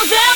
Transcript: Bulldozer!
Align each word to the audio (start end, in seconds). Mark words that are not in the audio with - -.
Bulldozer! 0.00 0.29